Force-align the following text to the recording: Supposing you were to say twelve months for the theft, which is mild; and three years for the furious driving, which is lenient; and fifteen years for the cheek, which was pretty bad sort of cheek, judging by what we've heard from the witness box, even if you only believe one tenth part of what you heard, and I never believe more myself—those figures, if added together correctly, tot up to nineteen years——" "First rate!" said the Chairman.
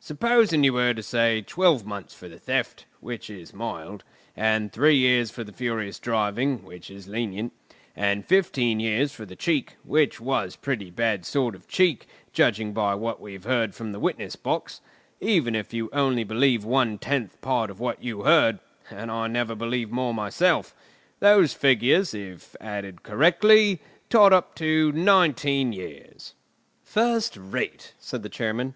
Supposing 0.00 0.64
you 0.64 0.72
were 0.72 0.94
to 0.94 1.02
say 1.02 1.42
twelve 1.42 1.84
months 1.84 2.14
for 2.14 2.26
the 2.26 2.38
theft, 2.38 2.86
which 3.00 3.28
is 3.28 3.52
mild; 3.52 4.02
and 4.34 4.72
three 4.72 4.96
years 4.96 5.30
for 5.30 5.44
the 5.44 5.52
furious 5.52 5.98
driving, 5.98 6.64
which 6.64 6.90
is 6.90 7.06
lenient; 7.06 7.52
and 7.94 8.24
fifteen 8.24 8.80
years 8.80 9.12
for 9.12 9.26
the 9.26 9.36
cheek, 9.36 9.76
which 9.84 10.22
was 10.22 10.56
pretty 10.56 10.88
bad 10.88 11.26
sort 11.26 11.54
of 11.54 11.68
cheek, 11.68 12.06
judging 12.32 12.72
by 12.72 12.94
what 12.94 13.20
we've 13.20 13.44
heard 13.44 13.74
from 13.74 13.92
the 13.92 14.00
witness 14.00 14.36
box, 14.36 14.80
even 15.20 15.54
if 15.54 15.74
you 15.74 15.90
only 15.92 16.24
believe 16.24 16.64
one 16.64 16.96
tenth 16.96 17.38
part 17.42 17.68
of 17.68 17.78
what 17.78 18.02
you 18.02 18.22
heard, 18.22 18.60
and 18.88 19.10
I 19.10 19.26
never 19.26 19.54
believe 19.54 19.90
more 19.90 20.14
myself—those 20.14 21.52
figures, 21.52 22.14
if 22.14 22.56
added 22.58 23.04
together 23.04 23.16
correctly, 23.16 23.82
tot 24.08 24.32
up 24.32 24.54
to 24.54 24.92
nineteen 24.92 25.74
years——" 25.74 26.32
"First 26.82 27.36
rate!" 27.38 27.92
said 27.98 28.22
the 28.22 28.30
Chairman. 28.30 28.72